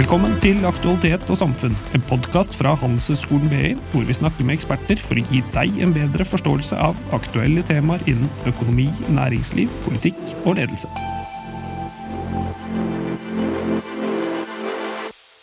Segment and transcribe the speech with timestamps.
[0.00, 5.00] Velkommen til Aktualitet og samfunn, en podkast fra Handelshøyskolen BI, hvor vi snakker med eksperter
[5.02, 10.56] for å gi deg en bedre forståelse av aktuelle temaer innen økonomi, næringsliv, politikk og
[10.56, 10.88] ledelse.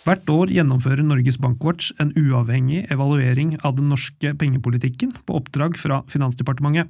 [0.07, 6.01] Hvert år gjennomfører Norges Bankwatch en uavhengig evaluering av den norske pengepolitikken på oppdrag fra
[6.09, 6.87] Finansdepartementet.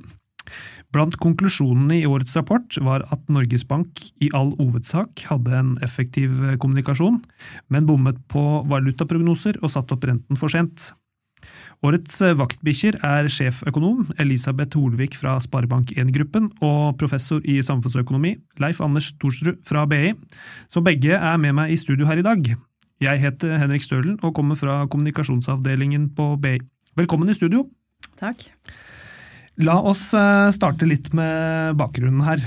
[0.95, 6.39] Blant konklusjonene i årets rapport var at Norges Bank i all hovedsak hadde en effektiv
[6.61, 7.19] kommunikasjon,
[7.67, 10.91] men bommet på valutaprognoser og satte opp renten for sent.
[11.85, 18.33] Årets vaktbikkjer er sjeføkonom Elisabeth Holvik fra Sparebank1-gruppen og professor i samfunnsøkonomi
[18.63, 20.15] Leif Anders Thorsrud fra BI,
[20.73, 22.49] som begge er med meg i studio her i dag.
[23.03, 26.57] Jeg heter Henrik Stølen og kommer fra kommunikasjonsavdelingen på BI.
[26.97, 27.67] Velkommen i studio.
[28.17, 28.49] Takk.
[29.57, 32.41] La oss eh, starte litt med bakgrunnen her.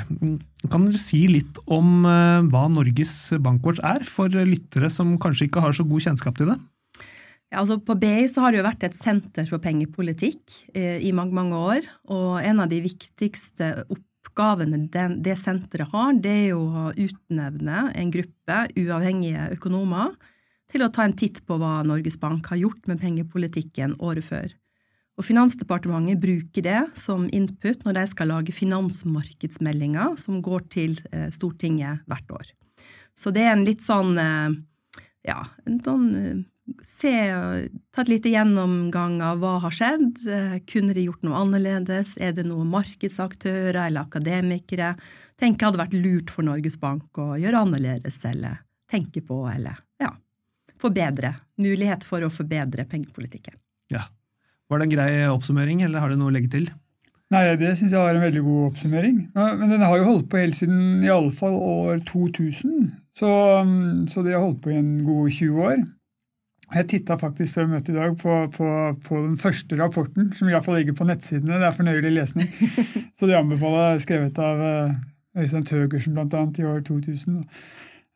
[0.70, 5.64] Kan dere si litt om eh, hva Norges Bankwatch er, for lyttere som kanskje ikke
[5.64, 6.60] har så god kjennskap til det?
[7.50, 11.10] Ja, altså på BI så har det jo vært et senter for pengepolitikk eh, i
[11.16, 11.90] mange mange år.
[12.14, 14.84] Og en av de viktigste oppgavene
[15.18, 20.14] det senteret har, det er jo å utnevne en gruppe uavhengige økonomer
[20.70, 24.59] til å ta en titt på hva Norges Bank har gjort med pengepolitikken året før.
[25.20, 31.26] Og Finansdepartementet bruker det som input når de skal lage finansmarkedsmeldinger som går til eh,
[31.34, 32.52] Stortinget hvert år.
[33.12, 34.54] Så det er en litt sånn eh,
[35.28, 36.38] ja, en sånn eh,
[36.86, 37.12] se
[37.90, 40.20] Ta et lite gjennomgang av hva har skjedd.
[40.70, 42.12] Kunne de gjort noe annerledes?
[42.22, 44.92] Er det noen markedsaktører eller akademikere?
[45.40, 50.12] Tenker hadde vært lurt for Norges Bank å gjøre annerledes eller tenke på eller ja,
[50.78, 51.34] forbedre.
[51.58, 53.58] Mulighet for å forbedre pengepolitikken.
[53.90, 54.06] Ja,
[54.70, 56.70] var det en grei oppsummering, eller har du noe å legge til?
[57.30, 59.18] Nei, Det syns jeg var en veldig god oppsummering.
[59.34, 62.90] Men den har jo holdt på helt siden i alle fall år 2000.
[63.18, 63.30] Så,
[63.62, 65.84] um, så de har holdt på i en god 20 år.
[66.74, 68.66] Jeg titta faktisk før møtet i dag på, på,
[69.06, 71.58] på, den første rapporten, som iallfall ligger på nettsidene.
[71.58, 72.50] Det er fornøyelig lesning.
[73.18, 74.98] Så de anbefaler skrevet av uh,
[75.38, 76.44] Øystein Tøgersen bl.a.
[76.58, 77.42] i år 2000.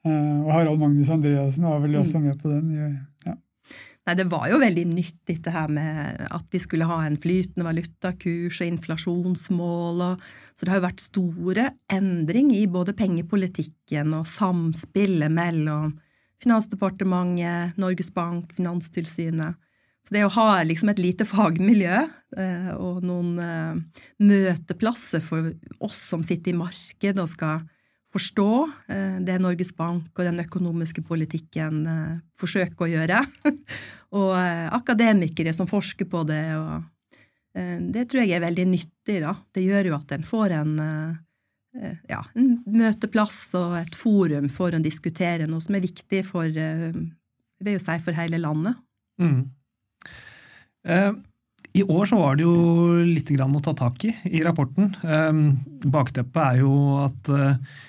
[0.06, 2.27] Uh, og Harald Magnus Andreassen var vel også mm.
[2.29, 2.71] med på den.
[2.79, 2.93] Ja.
[4.05, 7.65] Nei, det var jo veldig nytt dette her med at vi skulle ha en flytende
[7.65, 10.03] valutakurs og inflasjonsmål.
[10.11, 15.95] Og, så det har jo vært store endringer i både pengepolitikken og samspillet mellom
[16.45, 19.57] Finansdepartementet, Norges Bank, Finanstilsynet.
[20.05, 22.03] Så det å ha liksom et lite fagmiljø
[22.37, 27.63] eh, og noen eh, møteplasser for oss som sitter i markedet og skal
[28.15, 28.49] forstå
[28.93, 33.21] eh, det Norges Bank og den økonomiske politikken eh, forsøker å gjøre.
[34.19, 36.45] og eh, akademikere som forsker på det.
[37.55, 39.21] Det tror jeg er veldig nyttig.
[39.23, 39.35] da.
[39.55, 40.73] Det gjør jo at en får en,
[42.11, 47.95] ja, en møteplass og et forum for å diskutere noe som er viktig for, si,
[48.03, 48.81] for hele landet.
[49.23, 49.45] Mm.
[50.85, 51.13] Eh,
[51.75, 52.55] i år så var det jo
[53.03, 54.93] litt å ta tak i i rapporten.
[55.03, 56.71] Ehm, bakteppet er jo
[57.03, 57.27] at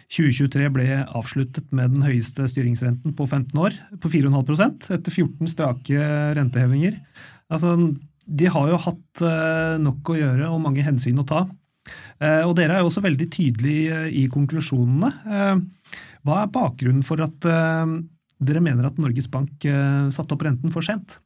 [0.10, 5.54] 2023 eh, ble avsluttet med den høyeste styringsrenten på 15 år, på 4,5% etter 14
[5.54, 6.98] strake rentehevinger.
[7.54, 7.78] Altså,
[8.26, 11.46] de har jo hatt eh, nok å gjøre og mange hensyn å ta.
[12.18, 15.14] Eh, og dere er jo også veldig tydelige i konklusjonene.
[16.26, 21.20] Hva er bakgrunnen for at dere mener at Norges Bank satte opp renten for sent?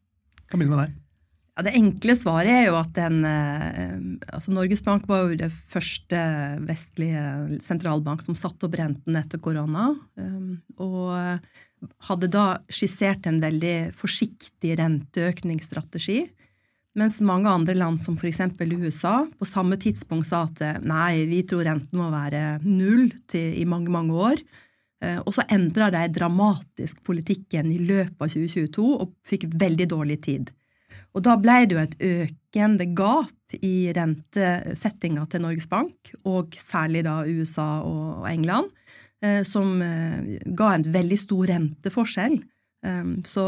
[0.52, 1.06] Kan begynne med deg.
[1.60, 3.98] Ja, det enkle svaret er jo at den, eh,
[4.32, 6.20] altså Norges Bank var jo det første
[6.64, 9.90] vestlige sentralbank som satte opp renten etter korona.
[10.16, 11.42] Eh, og
[12.08, 16.22] hadde da skissert en veldig forsiktig renteøkningsstrategi.
[16.96, 18.40] Mens mange andre land, som f.eks.
[18.80, 23.68] USA, på samme tidspunkt sa at nei, vi tror renten må være null til, i
[23.68, 24.46] mange, mange år.
[25.04, 30.22] Eh, og så endra de dramatisk politikken i løpet av 2022 og fikk veldig dårlig
[30.24, 30.56] tid.
[31.14, 33.36] Og da ble det jo et økende gap
[33.66, 38.70] i rentesettinga til Norges Bank, og særlig da USA og England,
[39.24, 42.40] eh, som eh, ga en veldig stor renteforskjell.
[42.86, 43.48] Eh, så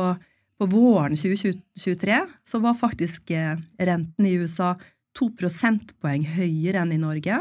[0.61, 4.75] på våren 2023 så var faktisk renten i USA
[5.17, 7.39] to prosentpoeng høyere enn i Norge,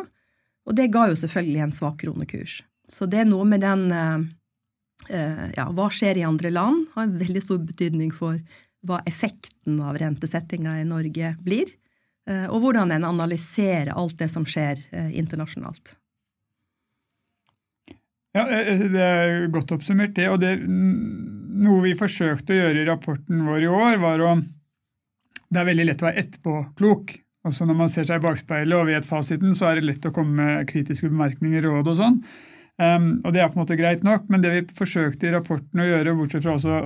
[0.67, 2.61] og det ga jo selvfølgelig en svak kronekurs.
[2.89, 3.91] Så det er noe med den
[5.11, 8.41] ja, hva skjer i andre land, har en veldig stor betydning for
[8.87, 11.73] hva effekten av rentesettinga i Norge blir,
[12.29, 15.95] eh, og hvordan en analyserer alt det som skjer eh, internasjonalt.
[18.37, 20.29] Ja, eh, Det er godt oppsummert, det.
[20.31, 24.39] Og det, noe vi forsøkte å gjøre i rapporten vår i år, var å
[25.51, 27.17] Det er veldig lett å være etterpåklok.
[27.43, 30.13] Også når man ser seg i bakspeilet og vet fasiten, så er det lett å
[30.15, 32.21] komme med kritiske bemerkninger, råd og sånn.
[32.79, 35.83] Um, og det er på en måte greit nok, men det vi forsøkte i rapporten
[35.83, 36.77] å gjøre, bortsett fra også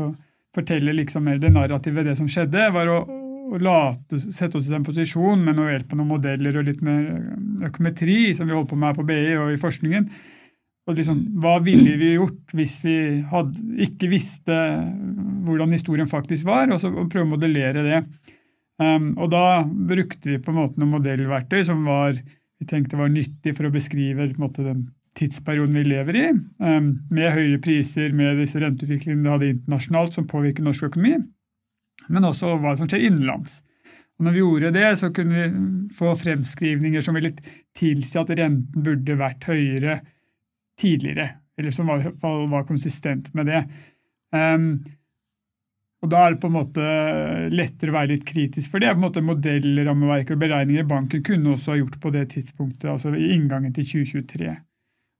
[0.00, 0.06] å
[0.56, 3.02] fortelle liksom mer det narrativet, det som skjedde, var å,
[3.52, 6.82] å late, sette oss i en posisjon med noe hjelp av noen modeller og litt
[6.84, 10.08] mer økometri, som vi holder på med her på BI og i forskningen.
[10.88, 12.96] Og liksom, Hva ville vi gjort hvis vi
[13.28, 14.56] hadde, ikke visste
[15.44, 18.02] hvordan historien faktisk var, og så prøve å modellere det.
[18.78, 22.14] Um, og da brukte vi på en måte noen modellverktøy som var,
[22.58, 24.86] vi tenkte var nyttig for å beskrive måte, den
[25.18, 26.26] tidsperioden vi lever i,
[26.62, 31.16] um, med høye priser, med disse renteutviklingene vi hadde internasjonalt som påvirker norsk økonomi,
[32.08, 33.58] men også hva som skjer innenlands.
[34.18, 37.34] Og når vi gjorde det, så kunne vi få fremskrivninger som ville
[37.78, 40.00] tilsi at renten burde vært høyere
[40.78, 43.64] tidligere, eller som i hvert fall var konsistent med det.
[44.34, 44.78] Um,
[45.98, 46.82] og Da er det på en måte
[47.50, 51.56] lettere å være litt kritisk, for det på en måte modellrammeverk og beregninger banken kunne
[51.56, 54.54] også ha gjort på det tidspunktet, altså i inngangen til 2023.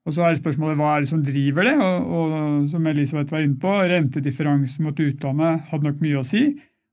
[0.09, 3.43] Og Så er spørsmålet hva er det som driver det, og, og som Elisabeth var
[3.45, 6.47] inne på, rentedifferansen mot utlandet hadde nok mye å si.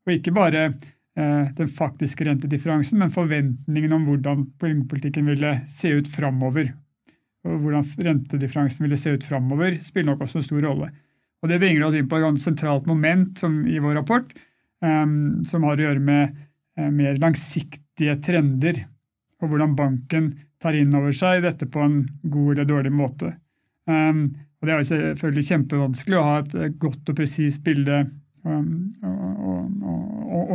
[0.03, 6.11] Og ikke bare eh, den faktiske rentedifferansen, men forventningen om hvordan pengepolitikken ville se ut
[6.11, 6.73] framover.
[7.47, 10.91] Og hvordan rentedifferansen ville se ut framover, spiller nok også en stor rolle.
[11.39, 14.27] Og Det bringer oss inn på et sentralt moment i vår rapport,
[14.83, 15.05] eh,
[15.47, 16.35] som har å gjøre med
[16.75, 18.83] eh, mer langsiktige trender,
[19.39, 20.33] og hvordan banken
[20.65, 23.35] tar inn over seg dette på en god eller dårlig måte.
[23.85, 24.27] Um,
[24.59, 27.99] og Det er selvfølgelig kjempevanskelig å ha et godt og presist bilde
[28.41, 28.93] um,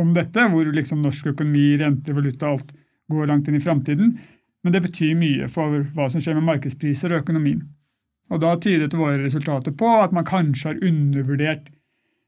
[0.01, 2.73] om dette, hvor liksom norsk økonomi, renter, valuta, alt
[3.11, 4.15] går langt inn i framtiden.
[4.63, 7.63] Men det betyr mye for hva som skjer med markedspriser og økonomien.
[8.31, 11.69] Og Da tydet våre resultater på at man kanskje har undervurdert,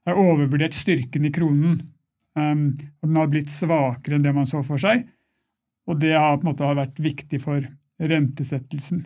[0.08, 1.82] har overvurdert styrken i kronen.
[2.36, 5.06] Um, og Den har blitt svakere enn det man så for seg.
[5.90, 7.66] Og det har på en måte vært viktig for
[8.04, 9.04] rentesettelsen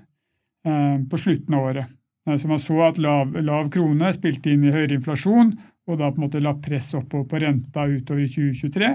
[0.67, 1.93] um, på slutten av året.
[2.27, 5.53] Uh, så Man så at lav, lav, krone spilte inn i høyere inflasjon,
[5.87, 8.91] og da på en måte la press oppover på renta utover i 2023.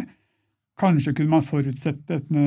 [0.80, 2.46] Kanskje kunne man forutsett denne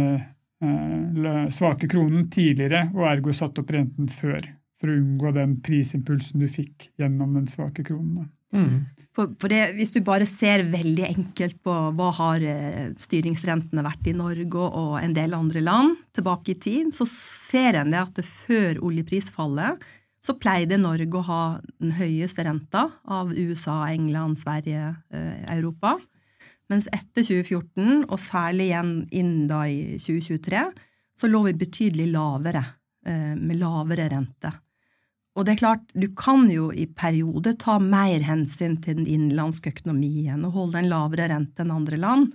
[0.63, 4.39] uh, svake kronen tidligere, og ergo satt opp renten før
[4.81, 8.29] for å unngå den prisimpulsen du fikk gjennom den svake kronen.
[8.55, 8.83] Mm.
[9.15, 14.09] For, for det, hvis du bare ser veldig enkelt på hva har eh, styringsrentene vært
[14.11, 18.17] i Norge og en del andre land tilbake i tid, så ser en det at
[18.19, 19.85] det før oljeprisfallet
[20.25, 21.43] så pleide Norge å ha
[21.77, 25.95] den høyeste renta av USA, England, Sverige, eh, Europa.
[26.71, 30.63] Mens etter 2014, og særlig igjen inn da i 2023,
[31.15, 32.63] så lå vi betydelig lavere,
[33.05, 34.51] eh, med lavere rente.
[35.35, 39.73] Og det er klart, du kan jo i perioder ta mer hensyn til den innenlandske
[39.73, 42.29] økonomien og holde en lavere rente enn andre land,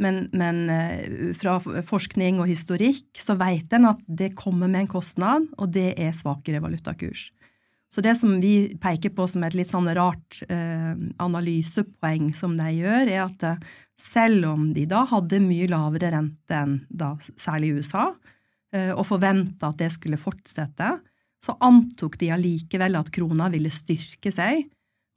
[0.00, 4.94] men, men eh, fra forskning og historikk så vet en at det kommer med en
[4.94, 7.28] kostnad, og det er svakere valutakurs.
[7.90, 12.68] Så det som vi peker på som et litt sånn rart eh, analysepoeng som de
[12.76, 13.64] gjør, er at eh,
[13.98, 18.06] selv om de da hadde mye lavere rente enn da særlig USA,
[18.72, 20.94] eh, og forventa at det skulle fortsette,
[21.44, 24.66] så antok de allikevel at krona ville styrke seg,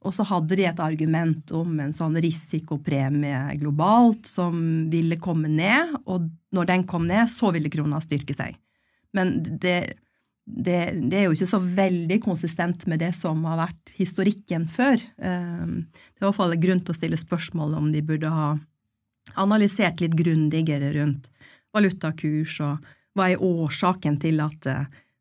[0.04, 4.56] og så hadde de et argument om en sånn risikopremie globalt som
[4.92, 8.58] ville komme ned, og når den kom ned, så ville krona styrke seg.
[9.16, 9.78] Men det,
[10.44, 15.00] det, det, er jo ikke så veldig konsistent med det som har vært historikken før.
[15.24, 18.50] Ehm, det er i hvert fall grunn til å stille spørsmål om de burde ha
[19.40, 21.30] analysert litt grundigere rundt
[21.74, 22.84] valutakurs, og
[23.16, 24.68] hva er årsaken til at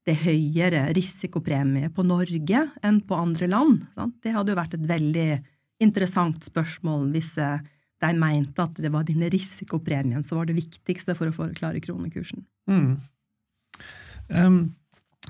[0.03, 3.86] det er høyere risikopremie på Norge enn på andre land?
[3.95, 4.17] Sant?
[4.24, 5.29] Det hadde jo vært et veldig
[5.83, 7.63] interessant spørsmål hvis eh,
[8.03, 12.43] de mente at det var denne risikopremien som var det viktigste for å forklare kronekursen.
[12.67, 12.98] Mm.
[14.27, 14.60] Um,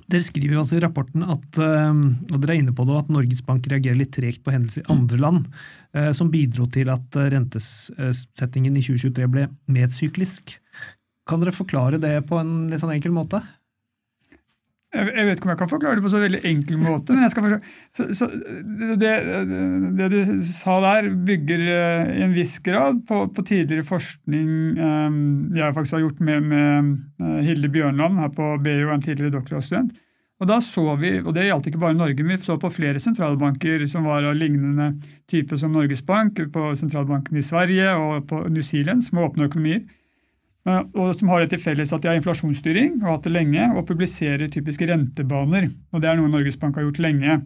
[0.10, 2.02] dere skriver altså i rapporten at um,
[2.32, 4.92] og dere er inne på det, at Norges Bank reagerer litt tregt på hendelser i
[4.94, 5.48] andre land,
[5.94, 10.58] uh, som bidro til at rentesettingen i 2023 ble medsyklisk.
[11.30, 13.44] Kan dere forklare det på en litt sånn enkel måte?
[14.94, 17.16] Jeg vet ikke om jeg kan forklare det på så veldig enkel måte.
[17.16, 17.56] men jeg skal
[17.98, 18.28] så, så
[19.02, 19.14] det,
[19.98, 25.18] det, du sa der, bygger eh, i en viss grad på, på tidligere forskning um,
[25.58, 26.94] jeg faktisk har gjort med, med
[27.26, 29.98] eh, Hilde Bjørnland her på BU, en tidligere doktorgradsstudent.
[30.42, 33.88] Og da så vi, og Det gjaldt ikke bare Norge, vi så på flere sentralbanker
[33.90, 34.92] som var av lignende
[35.32, 39.82] type som Norges Bank, på sentralbanken i Sverige og på New Zealand, små åpne økonomier
[40.64, 43.66] og som har det til felles at de har inflasjonsstyring og har hatt det lenge,
[43.76, 45.68] og publiserer typiske rentebaner.
[45.92, 47.42] og Det er noe Norges Bank har gjort lenge.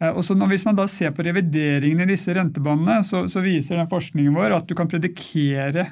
[0.00, 3.76] Eh, og så Hvis man da ser på revideringen i disse rentebanene, så, så, viser
[3.76, 5.86] den forskningen vår at du kan predikere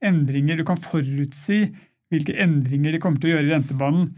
[0.00, 1.68] endringer, du kan forutsi
[2.10, 4.10] hvilke endringer de kommer til å gjøre i rentebanen.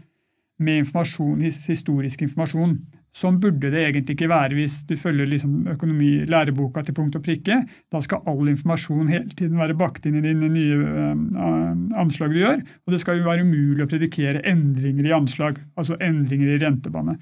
[0.63, 2.77] med informasjon, historisk informasjon.
[3.13, 7.21] Sånn burde det egentlig ikke være hvis du følger liksom økonomi, læreboka til punkt og
[7.25, 7.59] prikke.
[7.93, 12.39] Da skal all informasjon hele tiden være bakt inn i dine nye uh, anslag du
[12.41, 12.63] gjør.
[12.87, 17.19] Og det skal jo være umulig å predikere endringer i anslag, altså endringer i rentebane.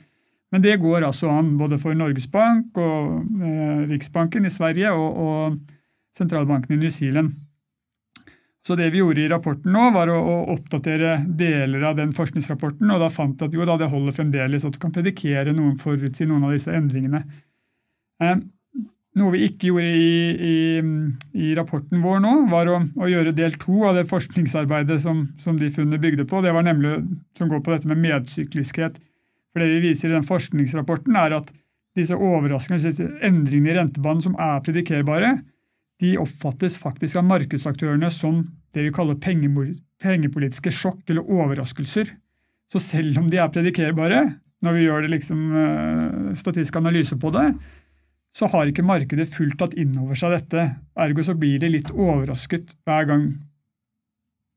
[0.51, 5.19] Men det går altså an både for Norges Bank og uh, Riksbanken i Sverige og,
[5.19, 7.35] og sentralbanken i New Zealand.
[8.67, 12.91] Så det vi gjorde i rapporten nå, var å, å, oppdatere deler av den forskningsrapporten,
[12.93, 15.79] og da fant vi at jo da, det holder fremdeles at du kan predikere noen,
[15.81, 17.23] forutsi noen av disse endringene.
[18.21, 18.35] Eh,
[19.17, 20.19] noe vi ikke gjorde i,
[20.51, 20.57] i,
[21.41, 25.57] i rapporten vår nå, var å, å, gjøre del to av det forskningsarbeidet som, som
[25.59, 26.43] de funnene bygde på.
[26.45, 26.99] Det var nemlig
[27.37, 29.01] som går på dette med medsykliskhet.
[29.51, 31.49] For det vi viser i den forskningsrapporten, er at
[31.97, 35.33] disse overraskende disse endringene i rentebanen som er predikerbare,
[36.01, 38.41] de oppfattes faktisk av markedsaktørene som
[38.73, 42.09] det vi kaller pengepolitiske sjokk eller overraskelser.
[42.71, 44.23] Så selv om de er predikerbare,
[44.65, 47.51] når vi gjør det liksom uh, statistisk analyse på det,
[48.37, 50.67] så har ikke markedet fullt tatt inn over seg dette.
[51.03, 53.25] Ergo så blir det litt overrasket hver gang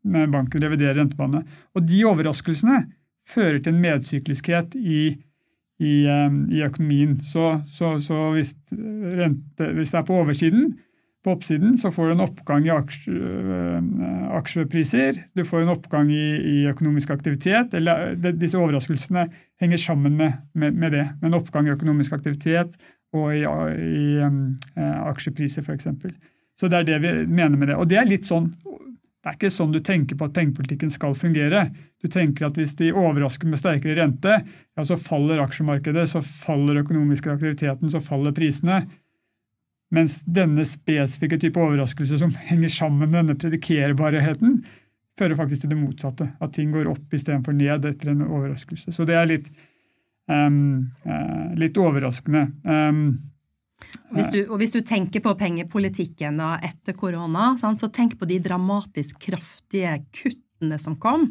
[0.04, 1.42] banken reviderer rentebane.
[1.74, 2.84] Og de overraskelsene
[3.28, 5.00] fører til en medsykliskhet i,
[5.80, 7.16] i, um, i økonomien.
[7.24, 10.74] Så, så, så hvis, rente, hvis det er på oversiden,
[11.24, 13.78] på oppsiden så får du en oppgang i øh,
[14.36, 17.74] aksjepriser, du får en oppgang i, i økonomisk aktivitet.
[17.74, 19.26] eller det, Disse overraskelsene
[19.60, 21.06] henger sammen med, med, med, det.
[21.22, 22.76] Med en oppgang i økonomisk aktivitet
[23.14, 25.88] og i, i um, aksjepriser, f.eks.
[26.60, 27.78] Så det er det vi mener med det.
[27.78, 28.50] Og det er litt sånn
[29.24, 31.62] det er ikke sånn du tenker på at pengepolitikken skal fungere.
[32.04, 36.82] Du tenker at hvis de overrasker med sterkere rente, ja, så faller aksjemarkedet, så faller
[36.82, 38.82] økonomiske aktiviteten, så faller prisene.
[39.92, 44.62] Mens denne spesifikke type overraskelse som henger sammen med denne predikerbarheten,
[45.18, 46.32] fører faktisk til det motsatte.
[46.42, 48.94] At ting går opp istedenfor ned etter en overraskelse.
[48.94, 49.46] Så det er litt,
[50.30, 52.48] um, uh, litt overraskende.
[52.66, 53.04] Um,
[54.14, 58.28] hvis du, og hvis du tenker på pengepolitikken da, etter korona, sant, så tenk på
[58.30, 61.28] de dramatisk kraftige kuttene som kom.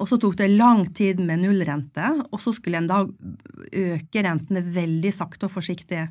[0.00, 4.64] Og så tok det lang tid med nullrente, og så skulle en da øke rentene
[4.74, 6.06] veldig sakte og forsiktig.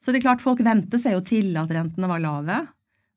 [0.00, 2.60] Så det er klart folk vente seg jo til at rentene var lave.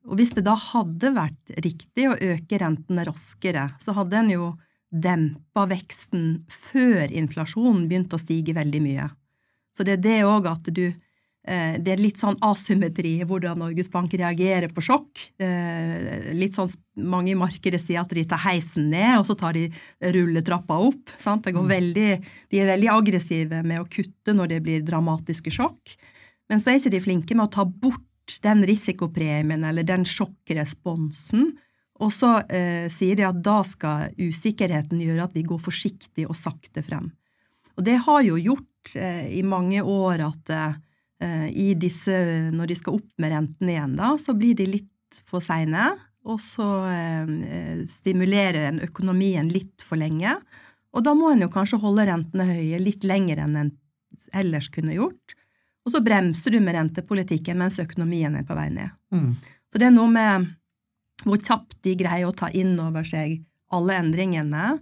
[0.04, 4.50] Og hvis det da hadde vært riktig å øke rentene raskere, så hadde en jo
[4.94, 9.08] dempa veksten før inflasjonen begynte å stige veldig mye.
[9.74, 13.58] Så det er det òg at du eh, Det er litt sånn asymmetri i hvordan
[13.58, 15.24] Norges Bank reagerer på sjokk.
[15.42, 16.70] Eh, litt sånn
[17.02, 19.66] mange i markedet sier at de tar heisen ned, og så tar de
[20.14, 21.16] rulletrappa opp.
[21.18, 21.48] Sant?
[21.48, 21.64] Mm.
[21.72, 22.10] Veldig,
[22.52, 25.96] de er veldig aggressive med å kutte når det blir dramatiske sjokk.
[26.50, 31.52] Men så er ikke de flinke med å ta bort den risikopremien eller den sjokkresponsen,
[32.02, 36.36] og så eh, sier de at da skal usikkerheten gjøre at vi går forsiktig og
[36.38, 37.12] sakte frem.
[37.78, 42.16] Og det har jo gjort eh, i mange år at eh, i disse,
[42.54, 45.92] når de skal opp med renten igjen, da, så blir de litt for seine,
[46.24, 50.34] og så eh, stimulerer en økonomien litt for lenge.
[50.94, 53.72] Og da må en jo kanskje holde rentene høye litt lenger enn en
[54.34, 55.34] ellers kunne gjort.
[55.84, 58.92] Og så bremser du med rentepolitikken mens økonomien er på vei ned.
[59.12, 59.34] Mm.
[59.70, 60.48] Så det er noe med
[61.24, 63.42] hvor kjapt de greier å ta inn over seg
[63.74, 64.78] alle endringene.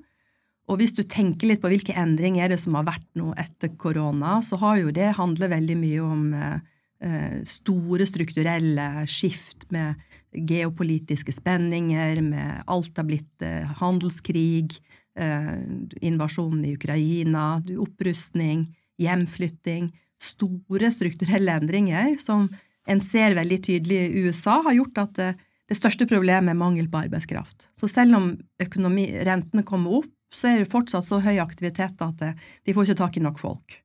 [0.71, 3.75] Og hvis du tenker litt på hvilke endringer er det som har vært nå etter
[3.80, 9.99] korona, så har jo det handlet veldig mye om eh, store strukturelle skift med
[10.32, 14.78] geopolitiske spenninger, med alt har blitt eh, handelskrig,
[15.18, 15.59] eh,
[16.00, 18.68] invasjonen i Ukraina, opprustning,
[19.02, 19.90] hjemflytting
[20.23, 22.49] store strukturelle endringer som
[22.91, 26.88] en ser veldig tydelig i USA, har gjort at det, eh, største problemet er mangel
[26.91, 27.69] på arbeidskraft.
[27.81, 28.26] Så selv om
[28.61, 32.91] økonomi, rentene kommer opp, så er det fortsatt så høy aktivitet at eh, de får
[32.91, 33.79] ikke tak i nok folk.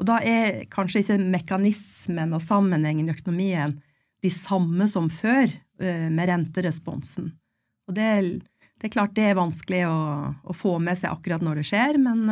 [0.00, 3.76] Og da er kanskje ikke mekanismen og sammenhengen i økonomien
[4.22, 5.48] de samme som før
[5.80, 7.32] eh, med renteresponsen.
[7.88, 8.40] Og det,
[8.80, 10.00] det er klart det er vanskelig å,
[10.44, 12.28] å, få med seg akkurat når det skjer, men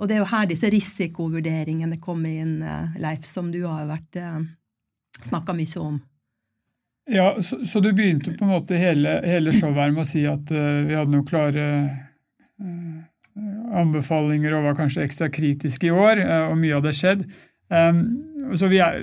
[0.00, 4.16] og det er jo her disse risikovurderingene kommer inn, eh, Leif, som du har vært
[4.16, 4.38] eh,
[5.20, 5.98] snakka mye om.
[7.10, 10.22] Ja, så, så, du begynte på en måte hele, hele showet her med å si
[10.30, 11.64] at uh, vi hadde noen klare
[12.62, 13.00] uh,
[13.80, 16.20] anbefalinger og var kanskje ekstra kritiske i år,
[16.52, 17.24] og mye hadde skjedd.
[17.70, 18.02] Um,
[18.58, 18.96] så er,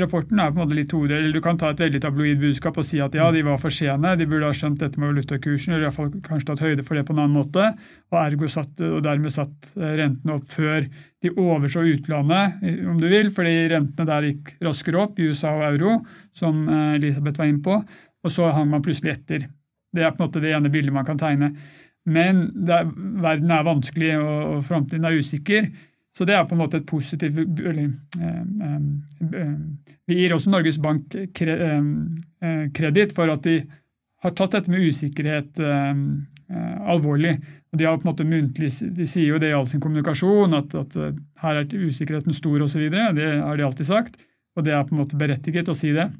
[0.00, 1.32] Rapporten er på en måte litt todeler.
[1.34, 4.14] Du kan ta et veldig tabloid budskap og si at ja, de var for sene,
[4.16, 7.04] de burde ha skjønt dette med valutakursen, eller i fall kanskje tatt høyde for det
[7.04, 7.68] på en annen måte,
[8.12, 10.88] og ergo satt, og dermed satt eh, rentene opp før
[11.24, 15.68] de overså utlandet, om du vil, fordi rentene der gikk raskere opp i USA og
[15.72, 15.98] euro,
[16.36, 17.78] som eh, Elisabeth var inne på,
[18.24, 19.48] og så hang man plutselig etter.
[19.94, 21.54] Det er på en måte det ene bildet man kan tegne.
[22.04, 22.88] men er,
[23.20, 25.68] verden er vanskelig og, og framtiden er usikker.
[26.14, 27.88] Så det er på en måte et positivt eller,
[28.22, 28.42] eh,
[29.40, 29.54] eh,
[30.06, 31.08] Vi gir også Norges Bank
[32.74, 33.62] kreditt for at de
[34.22, 35.58] har tatt dette med usikkerhet
[36.84, 37.38] alvorlig.
[37.72, 40.54] Og De har på en måte muntlig, de sier jo det i all sin kommunikasjon,
[40.54, 42.84] at, at her er usikkerheten stor osv.
[42.90, 44.20] Det har de alltid sagt,
[44.54, 46.10] og det er på en måte berettiget å si det.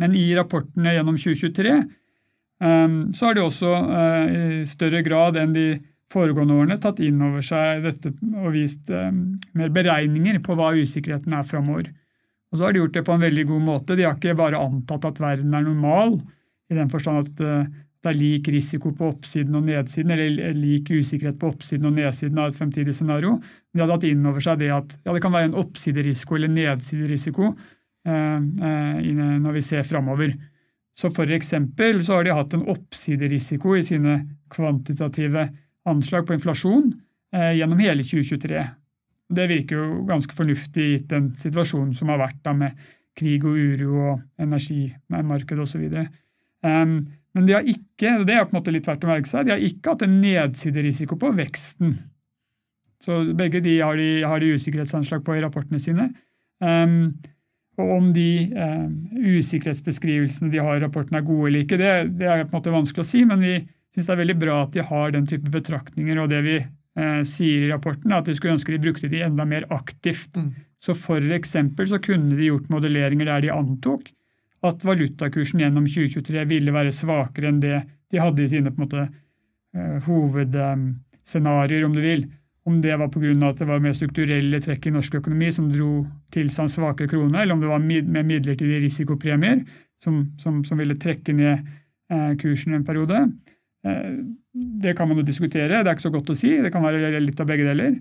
[0.00, 1.76] Men i rapportene gjennom 2023
[3.14, 3.70] så har de også
[4.32, 5.68] i større grad enn de
[6.12, 11.46] foregående årene tatt inn over seg dette og vist mer beregninger på hva usikkerheten er
[11.48, 11.88] framover.
[12.54, 13.96] Og så har de gjort det på en veldig god måte.
[13.98, 16.20] De har ikke bare antatt at verden er normal,
[16.70, 17.64] i den forstand at eh,
[18.04, 22.38] det er lik risiko på oppsiden og nedsiden, eller lik usikkerhet på oppsiden og nedsiden
[22.38, 23.38] av et fremtidig scenario.
[23.74, 26.52] De har tatt inn over seg det at ja, det kan være en oppsiderisiko eller
[26.52, 29.10] nedsiderisiko eh, eh,
[29.42, 30.36] når vi ser framover.
[30.94, 34.20] Så for eksempel så har de hatt en oppsiderisiko i sine
[34.54, 35.48] kvantitative
[35.88, 36.92] anslag på inflasjon
[37.34, 38.64] eh, gjennom hele 2023.
[39.34, 42.78] Det virker jo ganske fornuftig gitt den situasjonen som har vært da med
[43.18, 45.84] krig og uro og energimarked osv.
[46.64, 46.96] Um,
[47.34, 49.46] men de har ikke og det er på en måte litt verdt å merke seg,
[49.46, 51.94] de har ikke hatt en nedsiderisiko på veksten.
[53.04, 56.08] Så begge de har de, har de usikkerhetsanslag på i rapportene sine.
[56.62, 57.14] Um,
[57.80, 58.92] og om de um,
[59.34, 62.74] usikkerhetsbeskrivelsene de har i rapporten er gode eller ikke, det, det, er på en måte
[62.74, 63.56] vanskelig å si, men vi
[63.94, 66.18] syns det er veldig bra at de har den type betraktninger.
[66.20, 69.22] Og det vi eh, sier i rapporten, er at vi skulle ønske de brukte de
[69.26, 70.34] enda mer aktivt.
[70.36, 70.52] Mm.
[70.84, 74.10] Så for eksempel så kunne de gjort modelleringer der de antok
[74.64, 77.82] at valutakursen gjennom 2023 ville være svakere enn det
[78.12, 79.04] de hadde i sine på en måte,
[79.76, 82.26] eh, hovedscenarioer, om du vil.
[82.64, 83.48] Om det var pga.
[83.48, 87.08] at det var mer strukturelle trekk i norsk økonomi som dro til seg en svakere
[87.08, 89.64] krone, eller om det var med midlertidige risikopremier
[90.00, 91.60] som, som, som ville trekke ned
[92.10, 93.26] eh, kursen en periode.
[93.84, 94.10] Eh,
[94.82, 96.56] det kan man jo diskutere, det er ikke så godt å si.
[96.62, 97.96] Det kan være litt av begge deler.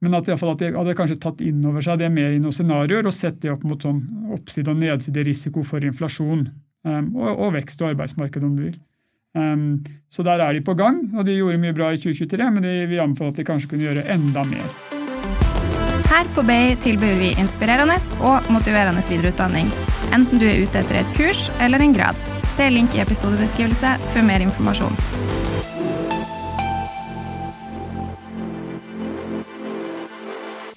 [0.00, 3.08] Men at, at de hadde kanskje tatt inn over seg det mer i noen scenarioer
[3.08, 4.00] og sett det opp mot sånn
[4.32, 8.78] oppside- og nedsiderisiko for inflasjon um, og, og, vekst og arbeidsmarked, om du vil.
[9.36, 9.66] Um,
[10.10, 12.78] så der er de på gang, og de gjorde mye bra i 2023, men de,
[12.88, 14.99] vi anbefaler at de kanskje kunne gjøre enda mer.
[16.10, 17.94] Her på BI tilbyr vi inspirerende
[18.26, 19.68] og motiverende videreutdanning,
[20.10, 22.18] enten du er ute etter et kurs eller en grad.
[22.50, 24.96] Se link i episodebeskrivelse for mer informasjon.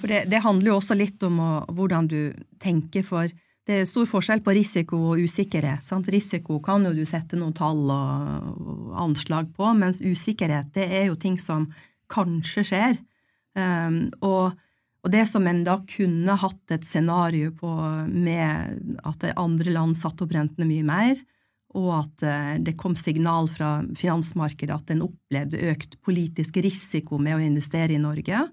[0.05, 2.19] Det, det, handler jo også litt om å, hvordan du
[2.61, 3.31] tenker, for
[3.65, 5.81] det er stor forskjell på risiko og usikkerhet.
[5.81, 6.11] Sant?
[6.13, 11.17] Risiko kan jo du sette noen tall og anslag på, mens usikkerhet det er jo
[11.17, 11.71] ting som
[12.13, 13.01] kanskje skjer.
[13.57, 14.53] Um, og,
[15.03, 17.69] og, det som en da kunne hatt et scenario på
[18.07, 21.17] med at andre land satte opp rentene mye mer,
[21.73, 27.37] og at eh, det kom signal fra finansmarkedet at en opplevde økt politisk risiko med
[27.37, 28.45] å investere i Norge,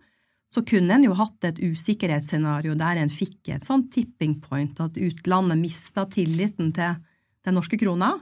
[0.50, 4.98] så kunne en jo hatt et usikkerhetsscenario der en fikk et sånt tipping point, at
[4.98, 6.98] utlandet mista tilliten til
[7.46, 8.16] den norske krona.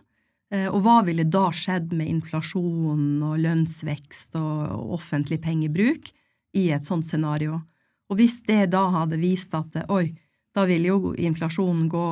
[0.53, 6.13] Eh, og hva ville da skjedd med inflasjon og lønnsvekst og offentlig pengebruk
[6.59, 7.63] i et sånt scenario?
[8.09, 10.09] Og hvis det da hadde vist at oi,
[10.57, 12.07] da vil jo inflasjonen gå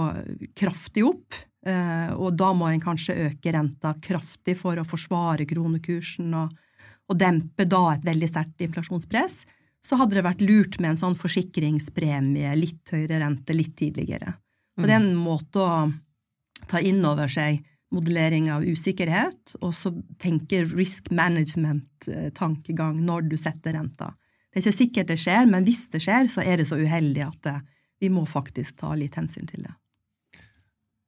[0.55, 6.35] kraftig opp, Eh, og da må en kanskje øke renta kraftig for å forsvare kronekursen
[6.39, 6.53] og,
[7.11, 9.41] og dempe da et veldig sterkt inflasjonspress.
[9.83, 14.35] Så hadde det vært lurt med en sånn forsikringspremie, litt høyere rente litt tidligere.
[14.77, 15.73] Så det er en måte å
[16.69, 17.63] ta inn over seg
[17.95, 24.11] modellering av usikkerhet, og så tenke risk management-tankegang når du setter renta.
[24.57, 27.27] Det er ikke sikkert det skjer, men hvis det skjer, så er det så uheldig
[27.27, 27.59] at eh,
[28.01, 29.75] vi må faktisk ta litt hensyn til det.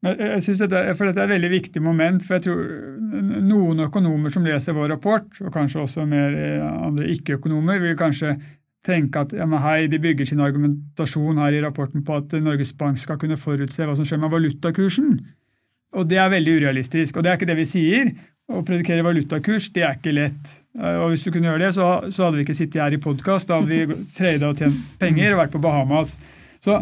[0.05, 2.23] Jeg synes dette, for dette er et veldig viktig moment.
[2.23, 2.61] for jeg tror
[3.49, 8.37] Noen økonomer som leser vår rapport, og kanskje også mer andre ikke-økonomer, vil kanskje
[8.87, 13.01] tenke at ja, hei, de bygger sin argumentasjon her i rapporten på at Norges Bank
[13.01, 15.17] skal kunne forutse hva som skjer med valutakursen.
[15.97, 17.17] Og Det er veldig urealistisk.
[17.17, 18.13] og Det er ikke det vi sier.
[18.49, 20.55] Å predikere valutakurs det er ikke lett.
[20.79, 23.51] Og Hvis du kunne gjøre det, så, så hadde vi ikke sittet her i podkast.
[23.51, 26.17] Da hadde vi trada og tjent penger og vært på Bahamas.
[26.65, 26.81] Så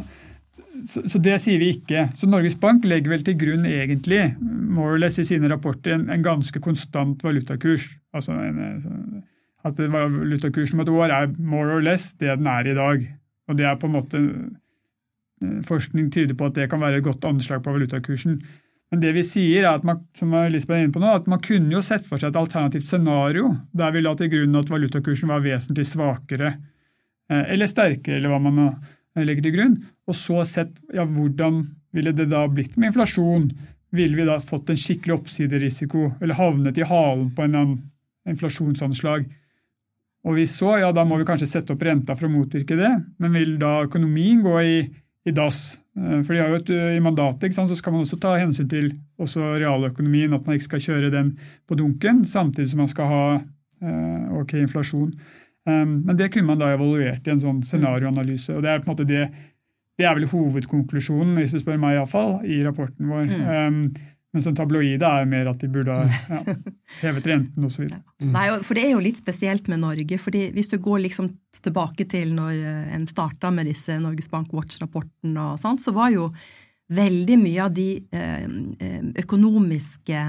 [0.86, 2.06] så, så, det sier vi ikke.
[2.16, 6.06] Så Norges Bank legger vel til grunn egentlig more or less i sine rapporter en,
[6.12, 7.88] en ganske konstant valutakurs.
[8.16, 9.24] Altså en,
[9.66, 13.08] at valutakursen om et år er more or less det den er i dag.
[13.48, 14.22] Og det er på en måte
[15.68, 18.38] Forskning tyder på at det kan være et godt anslag på valutakursen.
[18.92, 21.42] Men det vi sier er at man, som Elisabeth er inne på nå, at man
[21.42, 25.32] kunne jo sett for seg et alternativt scenario der vi la til grunn at valutakursen
[25.32, 28.68] var vesentlig svakere eh, eller sterkere, eller hva man nå
[29.26, 29.74] legger til grunn,
[30.06, 31.64] og så sett ja, hvordan
[31.96, 33.48] ville det da blitt med inflasjon?
[33.96, 37.78] Ville vi da fått en skikkelig oppsiderisiko, eller havnet i halen på en
[38.28, 39.24] inflasjonsanslag.
[40.26, 42.92] Og hvis så, ja, da må vi kanskje sette opp renta for å motvirke det.
[43.22, 44.78] Men vil da økonomien gå i,
[45.26, 45.78] i dass?
[45.96, 48.92] Eh, for de har jo et, I mandatet så skal man også ta hensyn til
[49.18, 51.36] også realøkonomien, at man ikke skal kjøre den
[51.68, 55.12] på dunken, samtidig som man skal ha eh, ok inflasjon.
[55.66, 58.54] Um, men det kunne man da evaluert i en sånn scenarioanalyse.
[58.54, 59.24] og Det er på en måte det,
[59.98, 63.24] det er vel hovedkonklusjonen, hvis du spør meg i, fall, i rapporten vår.
[63.32, 63.48] Mm.
[63.50, 66.56] Um, mens den tabloide er mer at de burde ha ja,
[67.04, 67.86] hevet renten osv.
[67.88, 68.00] Ja.
[68.28, 70.18] Nei, for det er jo litt spesielt med Norge.
[70.20, 74.52] fordi Hvis du går liksom tilbake til når eh, en starta med disse Norges Bank
[74.52, 76.28] Watch-rapportene, og sånt, så var jo
[76.92, 80.20] veldig mye av de eh, eh, økonomiske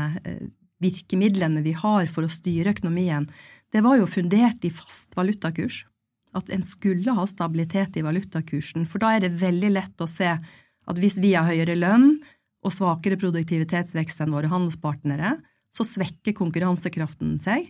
[0.82, 3.28] virkemidlene vi har for å styre økonomien,
[3.74, 5.84] det var jo fundert i fast valutakurs.
[6.38, 8.86] At en skulle ha stabilitet i valutakursen.
[8.88, 10.32] For da er det veldig lett å se
[10.88, 12.14] at hvis vi har høyere lønn,
[12.68, 15.38] og svakere produktivitetsvekst enn våre handelspartnere,
[15.74, 17.70] så svekker konkurransekraften seg,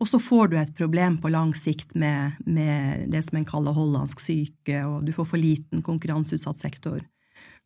[0.00, 3.76] og så får du et problem på lang sikt med, med det som en kaller
[3.76, 7.04] hollandsk syke, og du får for liten konkurranseutsatt sektor.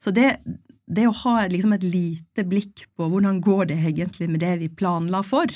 [0.02, 0.36] Så det,
[0.86, 4.68] det å ha liksom et lite blikk på hvordan går det egentlig med det vi
[4.68, 5.48] planla for,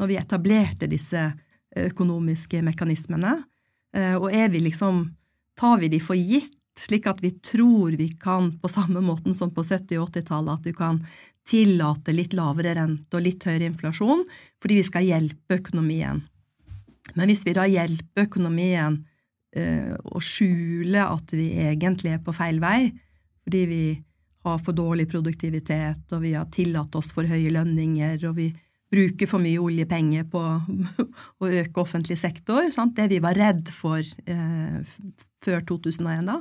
[0.00, 1.30] når vi etablerte disse
[1.78, 3.36] økonomiske mekanismene,
[3.94, 5.08] eh, og er vi liksom
[5.60, 9.52] Tar vi de for gitt, slik at vi tror vi kan, på samme måten som
[9.54, 11.02] på 70- og 80-tallet, at du kan
[11.48, 14.26] tillate litt lavere rente og litt høyere inflasjon
[14.60, 16.20] fordi vi skal hjelpe økonomien.
[17.16, 19.00] Men hvis vi da hjelper økonomien
[19.56, 22.90] øh, og skjuler at vi egentlig er på feil vei,
[23.44, 23.84] fordi vi
[24.44, 28.50] har for dårlig produktivitet, og vi har tillatt oss for høye lønninger, og vi
[28.90, 30.40] bruker for mye oljepenger på
[31.42, 32.96] å øke offentlig sektor, sant?
[32.98, 34.96] det vi var redd for eh,
[35.44, 36.40] før 2001, da,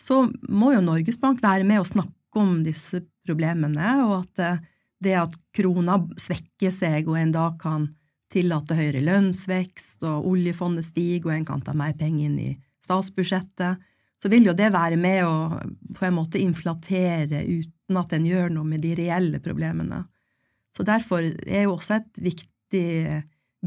[0.00, 4.62] så må jo Norges Bank være med og snakke om disse problemene, og at eh,
[5.00, 7.88] det at krona svekker seg og en da kan
[8.30, 12.50] tillate høyere lønnsvekst, og oljefondet stiger og en kan ta mer penger inn i
[12.84, 13.80] statsbudsjettet,
[14.20, 15.34] så vil jo det være med å
[15.96, 20.04] på en måte inflatere uten at en gjør noe med de reelle problemene.
[20.76, 22.90] Så derfor er jo også et viktig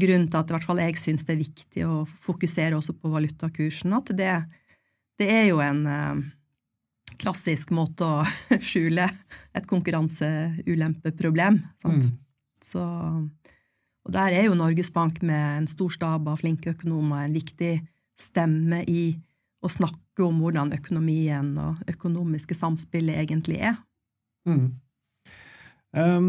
[0.00, 3.10] grunn til at i hvert fall jeg syns det er viktig å fokusere også på
[3.12, 4.30] valutakursen, at det
[5.20, 6.22] det er jo en eh,
[7.20, 8.22] klassisk måte å
[8.68, 9.08] skjule
[9.54, 11.60] et konkurranseulempeproblem.
[11.82, 12.08] Sant?
[12.08, 12.20] Mm.
[12.64, 12.84] Så,
[14.04, 17.76] og der er jo Norges Bank med en stor stab av flinke økonomer en viktig
[18.20, 19.12] stemme i
[19.64, 23.78] å snakke om hvordan økonomien og økonomiske samspillet egentlig er.
[24.48, 24.66] Mm.
[25.94, 26.28] Um,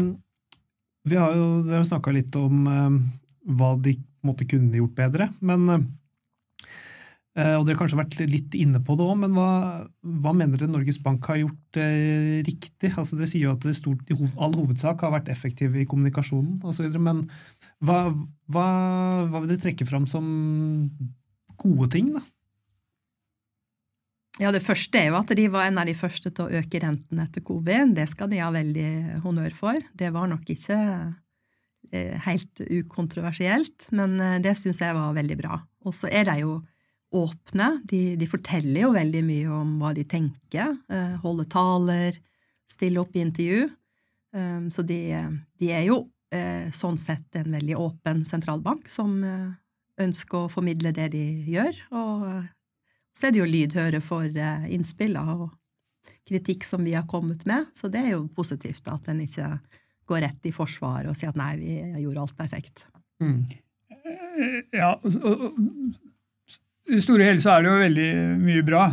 [1.06, 2.98] vi har jo snakka litt om um,
[3.46, 3.94] hva de
[4.26, 5.86] måtte kunne gjort bedre, men um,
[7.36, 9.48] og Dere har kanskje vært litt inne på det òg, men hva,
[10.00, 12.94] hva, mener dere Norges Bank har gjort eh, riktig?
[12.94, 16.62] Altså Dere sier jo at det stort, i all hovedsak har vært effektive i kommunikasjonen
[16.64, 16.86] osv.
[16.96, 17.26] Men
[17.84, 18.06] hva,
[18.48, 18.68] hva,
[19.28, 20.24] hva, vil dere trekke fram som
[21.60, 22.14] gode ting?
[22.14, 22.22] da?
[24.40, 26.80] Ja, Det første er jo at de var en av de første til å øke
[26.80, 27.92] renten etter covid.
[27.96, 29.80] Det skal de ha veldig honnør for.
[29.92, 30.78] Det var nok ikke
[31.92, 35.60] eh, helt ukontroversielt, men eh, det syns jeg var veldig bra.
[35.84, 36.58] Og så er det jo
[37.14, 37.80] åpne.
[37.84, 40.74] De, de, forteller jo veldig mye om hva de tenker.
[40.92, 42.18] Eh, holder taler,
[42.70, 43.68] stiller opp i intervju.
[44.36, 44.98] Um, så de,
[45.56, 46.00] de, er jo
[46.34, 49.54] eh, sånn sett en veldig åpen sentralbank som eh,
[50.02, 51.78] ønsker å formidle det de gjør.
[51.96, 52.26] Og
[53.16, 54.28] så er de jo lydhøre for
[54.68, 55.46] innspill og
[56.26, 57.70] kritikk som vi har kommet med.
[57.72, 59.54] Så det er jo positivt at en ikke
[60.06, 62.84] går rett i forsvar og sier at nei, vi gjorde alt perfekt.
[63.22, 63.46] Mm.
[64.76, 64.92] Ja,
[66.92, 68.86] i store hele så er det jo veldig mye bra.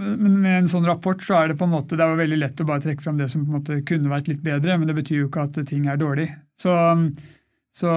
[0.00, 2.40] Men med en sånn rapport så er det på en måte, det er jo veldig
[2.40, 4.88] lett å bare trekke fram det som på en måte kunne vært litt bedre, men
[4.88, 6.30] det betyr jo ikke at ting er dårlig.
[6.60, 6.74] Så,
[7.76, 7.96] så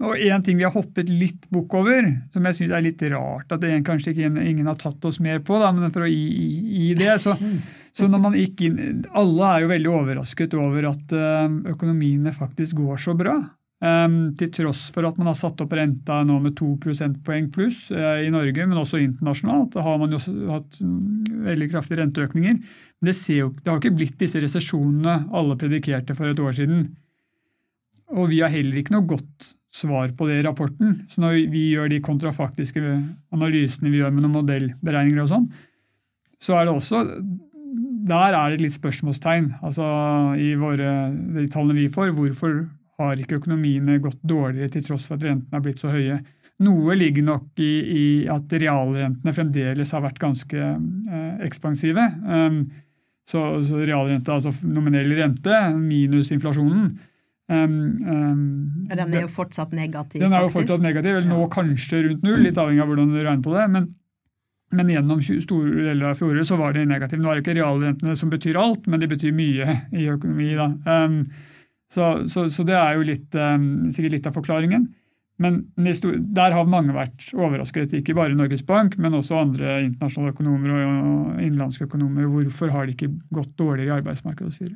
[0.00, 3.52] og En ting vi har hoppet litt bukk over, som jeg syns er litt rart
[3.52, 6.22] at det kanskje ikke ingen har tatt oss mer på, da, men for å gi,
[6.72, 7.34] gi det så,
[7.92, 11.12] så, når man gikk inn Alle er jo veldig overrasket over at
[11.74, 13.36] økonomiene faktisk går så bra.
[13.80, 17.86] Um, til tross for at man har satt opp renta nå med to prosentpoeng pluss
[17.94, 19.78] uh, i Norge, men også internasjonalt.
[19.80, 20.18] Har man jo
[20.50, 22.58] hatt veldig kraftige renteøkninger.
[22.60, 26.90] Men det, jo, det har ikke blitt disse resesjonene alle predikerte for et år siden.
[28.12, 30.98] Og vi har heller ikke noe godt svar på det i rapporten.
[31.08, 32.82] Så når vi gjør de kontrafaktiske
[33.32, 35.46] analysene vi gjør med noen modellberegninger og sånn,
[36.40, 37.04] så er det også
[38.10, 39.86] Der er det litt spørsmålstegn altså
[40.40, 42.12] i våre, de tallene vi får.
[42.16, 42.64] Hvorfor
[43.00, 46.20] har ikke økonomiene gått dårligere til tross for at rentene har blitt så høye.
[46.60, 52.04] Noe ligger nok i, i at realrentene fremdeles har vært ganske eh, ekspansive.
[52.28, 52.64] Um,
[53.30, 56.90] så, så realrente, altså nominell rente minus inflasjonen,
[57.50, 62.04] Um, um, den er jo fortsatt negativ, Den er jo fortsatt negativ, eller nå kanskje
[62.04, 63.64] rundt null, litt avhengig av hvordan du regner på det.
[63.74, 63.88] Men,
[64.78, 67.18] men gjennom store deler av fjoråret så var det negativ.
[67.18, 70.52] Nå er det ikke realrentene som betyr alt, men de betyr mye i økonomi.
[70.60, 70.68] da.
[70.86, 71.24] Um,
[71.90, 74.88] så, så, så, det er jo litt, um, sikkert litt av forklaringen.
[75.40, 80.74] Men der har mange vært overrasket, ikke bare Norges Bank, men også andre internasjonale økonomer
[80.76, 82.28] og innenlandske økonomer.
[82.28, 84.74] Hvorfor har de ikke gått dårligere i arbeidsmarkedet osv.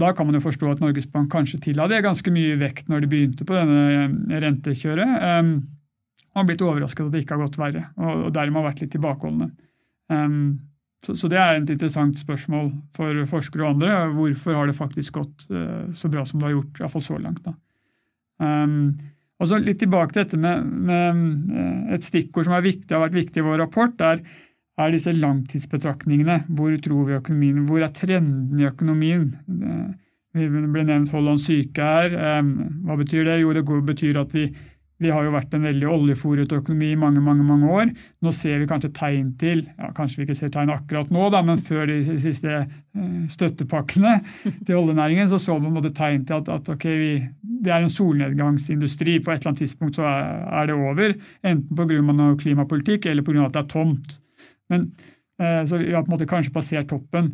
[0.00, 3.04] Da kan man jo forstå at Norges Bank kanskje tilla det ganske mye vekt når
[3.04, 5.14] de begynte på denne eh, rentekjøret.
[5.38, 5.54] Um,
[6.30, 8.84] og har blitt overrasket at det ikke har gått verre, og, og dermed har vært
[8.84, 9.48] litt tilbakeholdne.
[10.10, 10.42] Um,
[11.00, 13.94] så, så, det er et interessant spørsmål for forskere og andre.
[14.12, 17.40] Hvorfor har det faktisk gått uh, så bra som det har gjort, iallfall så langt.
[17.46, 17.54] da.
[18.40, 18.92] Um,
[19.40, 23.16] og så Litt tilbake til dette med, med eh, et stikkord som viktig, har vært
[23.16, 24.20] viktig i vår rapport, er,
[24.76, 26.42] er, disse langtidsbetraktningene.
[26.58, 27.62] Hvor tror vi økonomien?
[27.68, 29.30] Hvor er trenden i økonomien?
[30.36, 32.12] Det ble nevnt Hollands syke her.
[32.12, 32.52] Eh,
[32.84, 33.38] hva betyr det?
[33.40, 34.50] Jo, det betyr at vi
[35.00, 37.92] vi har jo vært en veldig oljefòret økonomi i mange mange, mange år.
[38.20, 41.40] Nå ser vi kanskje tegn til ja, Kanskje vi ikke ser tegn akkurat nå, da,
[41.46, 44.18] men før de siste eh, støttepakkene
[44.66, 47.12] til oljenæringen, så så man både tegn til at, at okay, vi,
[47.64, 49.18] det er en solnedgangsindustri.
[49.24, 51.16] På et eller annet tidspunkt så er, det over.
[51.40, 52.34] Enten pga.
[52.44, 53.46] klimapolitikk eller pga.
[53.46, 54.18] at det er tomt.
[54.70, 54.90] Men,
[55.40, 57.32] eh, så vi har på en måte kanskje passert toppen.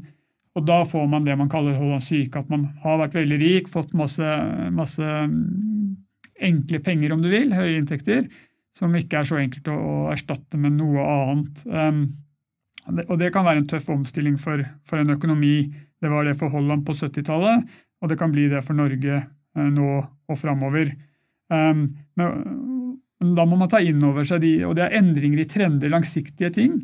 [0.57, 3.67] Og da får man det man kaller Hollands syke, at man har vært veldig rik,
[3.69, 4.25] fått masse,
[4.73, 5.11] masse
[6.43, 8.27] enkle penger, om du vil, høye inntekter,
[8.77, 9.79] som ikke er så enkelt å,
[10.13, 11.63] erstatte med noe annet.
[11.67, 12.03] Um,
[13.09, 15.67] og det kan være en tøff omstilling for, for, en økonomi.
[16.03, 17.65] Det var det for Holland på 70-tallet,
[18.03, 20.93] og det kan bli det for Norge uh, nå og framover.
[21.53, 22.45] Um, men,
[23.37, 26.53] da må man ta inn over seg de, og det er endringer i trender, langsiktige
[26.53, 26.83] ting.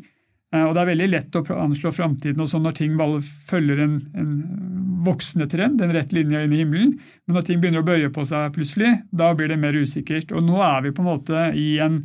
[0.53, 3.81] Uh, og det er veldig lett å anslå framtiden og sånn når ting bare følger
[3.81, 4.33] en, en
[5.03, 6.97] voksende trend, en rett linje inn i himmelen.
[7.25, 10.31] Men når ting begynner å bøye på seg plutselig, da blir det mer usikkert.
[10.35, 12.03] Og nå er vi på en måte i en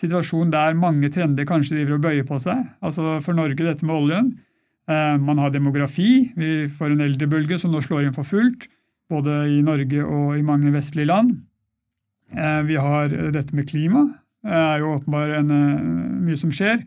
[0.00, 2.62] situasjon der mange trender kanskje driver og bøyer på seg.
[2.84, 4.30] Altså For Norge dette med oljen.
[4.90, 6.30] Eh, man har demografi.
[6.36, 8.68] Vi får en eldrebølge som nå slår inn for fullt.
[9.10, 11.34] Både i Norge og i mange vestlige land.
[12.30, 14.06] Eh, vi har dette med klima.
[14.40, 16.80] Det er jo åpenbart mye som skjer.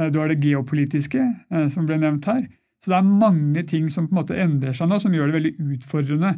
[0.00, 1.28] Eh, du har det geopolitiske,
[1.72, 2.42] som ble nevnt her.
[2.82, 5.38] Så det er mange ting som på en måte endrer seg nå, som gjør det
[5.38, 6.32] veldig utfordrende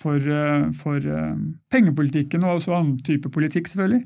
[0.00, 1.32] for, eh, for uh,
[1.72, 4.04] pengepolitikken og også annen type politikk, selvfølgelig.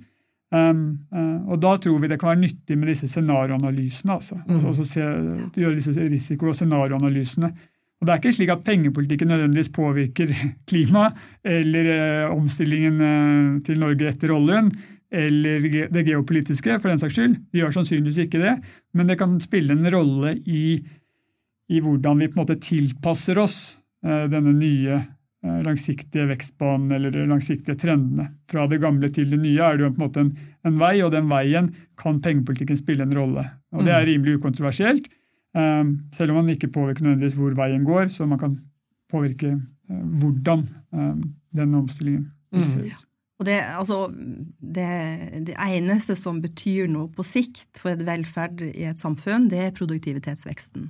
[0.51, 0.85] Um,
[1.15, 4.17] uh, og da tror vi det kan være nyttig med disse scenarioanalysene.
[4.17, 4.39] Altså.
[4.47, 4.63] Mm.
[4.71, 5.09] Også se,
[5.57, 7.53] gjøre disse risiko- og scenarioanalysene.
[8.01, 10.31] Og Det er ikke slik at pengepolitikken nødvendigvis påvirker
[10.71, 11.11] klima
[11.45, 14.71] eller uh, omstillingen til Norge etter oljen,
[15.11, 17.37] eller det geopolitiske, for den saks skyld.
[17.51, 18.57] Det gjør sannsynligvis ikke det,
[18.95, 20.81] men det kan spille en rolle i
[21.71, 23.59] i hvordan vi på en måte tilpasser oss
[24.05, 28.27] eh, denne nye eh, langsiktige vekstbanen eller langsiktige trendene.
[28.51, 30.33] Fra det gamle til det nye er det jo på en måte en,
[30.67, 31.71] en vei, og den veien
[32.01, 33.47] kan pengepolitikken spille en rolle.
[33.77, 34.09] Og Det er mm.
[34.11, 35.07] rimelig ukontroversielt,
[35.55, 35.85] eh,
[36.17, 38.59] selv om man ikke påvirker nødvendigvis hvor veien går, så man kan
[39.11, 39.57] påvirke
[39.91, 40.61] hvordan
[41.51, 43.01] den omstillingen vil se ut.
[43.01, 43.07] Mm.
[43.41, 43.97] Og det, altså,
[44.71, 44.89] det,
[45.49, 49.77] det, eneste som betyr noe på sikt for et velferd i et samfunn, det er
[49.77, 50.89] produktivitetsveksten.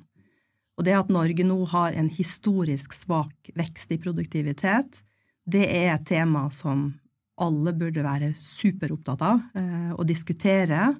[0.78, 5.02] Og det at Norge nå har en historisk svak vekst i produktivitet,
[5.50, 6.90] det er et tema som
[7.40, 10.90] alle burde være superopptatt av eh, og diskutere.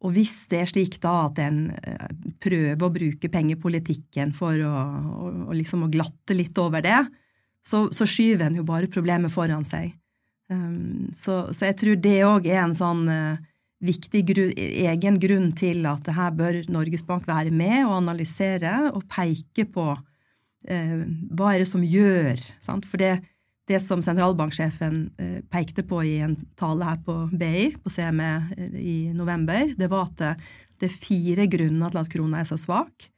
[0.00, 2.06] Og hvis det er slik da at en eh,
[2.40, 7.02] prøver å bruke pengepolitikken for å, å, å, liksom å glatte litt over det,
[7.66, 9.92] så, så, skyver en jo bare problemet foran seg.
[10.50, 13.38] Um, så, så, jeg tror det òg er en sånn uh,
[13.84, 18.90] viktig grunn, egen grunn til at det her bør Norges Bank være med og analysere
[18.92, 19.88] og peke på
[20.68, 21.04] eh,
[21.36, 22.88] hva er det som gjør sant?
[22.88, 23.22] For det,
[23.70, 28.76] det som sentralbanksjefen eh, pekte på i en tale her på BI, på CME eh,
[28.80, 30.44] i november, det var at
[30.80, 33.08] det er fire grunner til at krona er så svak.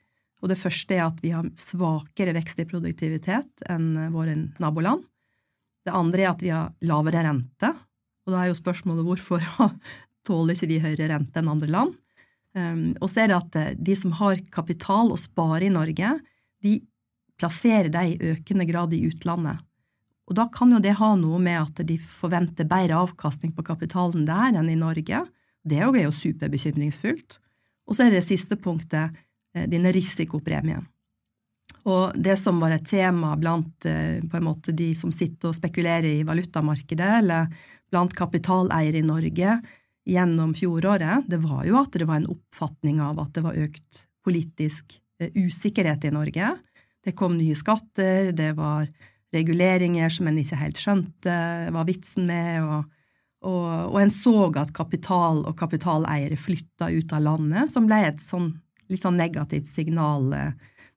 [0.42, 5.05] Og det første er at vi har svakere vekst i produktivitet enn våre naboland.
[5.83, 7.73] Det andre er at vi har lavere rente.
[8.23, 9.42] Og da er jo spørsmålet hvorfor
[10.27, 11.99] tåler ikke vi høyere rente enn andre land.
[12.53, 16.11] Um, og så er det at eh, de som har kapital og spare i Norge,
[16.62, 16.75] de
[17.40, 19.62] plasserer det i økende grad i utlandet.
[20.29, 24.27] Og da kan jo det ha noe med at de forventer bedre avkastning på kapitalen
[24.29, 25.25] der enn i Norge.
[25.64, 27.38] Det er jo superbekymringsfullt.
[27.88, 29.16] Og så er det det siste punktet,
[29.57, 30.87] eh, denne risikopremien.
[31.88, 36.27] Og det som var et tema blant eh, måte de som sitter og spekulerer i
[36.27, 37.49] valutamarkedet, eller
[37.90, 39.59] blant kapitaleiere i Norge,
[40.07, 44.03] gjennom fjoråret, det var jo at det var en oppfatning av at det var økt
[44.25, 46.55] politisk eh, usikkerhet i Norge.
[47.03, 48.87] Det kom nye skatter, det var
[49.35, 51.37] reguleringer som en ikke helt skjønte
[51.75, 52.90] var vitsen med, og,
[53.49, 58.23] og, og en så at kapital og kapitaleiere flytta ut av landet, som ble et
[58.23, 58.53] sånn
[58.92, 60.35] litt sånn negativt signal.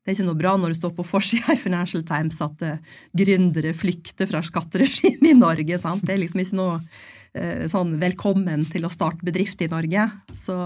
[0.06, 2.98] Det er ikke noe bra når det står på forsida i Financial Times at uh,
[3.18, 5.80] gründere flykter fra skatteregimet i Norge.
[5.82, 6.04] Sant?
[6.06, 10.04] Det er liksom ikke noe uh, sånn velkommen til å starte bedrift i Norge.
[10.30, 10.58] Så,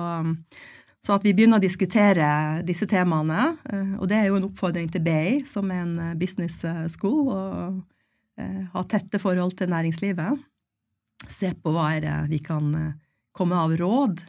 [0.99, 2.27] så at vi begynner å diskutere
[2.67, 6.59] disse temaene, uh, og det er jo en oppfordring til BI, som er en business
[6.91, 7.43] school, å
[8.39, 10.43] ha tette forhold til næringslivet.
[11.27, 12.69] Se på hva er det vi kan
[13.35, 14.21] komme av råd,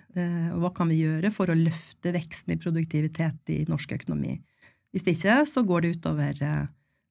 [0.50, 4.34] og hva kan vi gjøre for å løfte veksten i produktivitet i norsk økonomi.
[4.90, 6.42] Hvis det ikke, så går det utover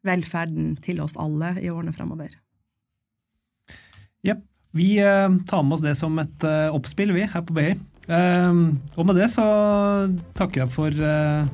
[0.05, 2.33] velferden til oss alle i årene framover.
[4.25, 4.43] Jepp.
[4.75, 4.99] Vi
[5.49, 7.71] tar med oss det som et oppspill, vi, her på BI.
[8.09, 9.47] Og med det så
[10.37, 11.49] takker jeg for eh,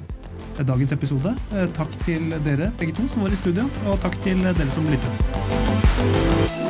[0.64, 1.36] dagens episode.
[1.54, 4.88] Eh, takk til dere begge to som var i studio, og takk til dere som
[4.92, 6.65] lytter.